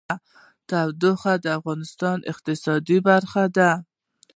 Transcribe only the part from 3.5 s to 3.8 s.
ده.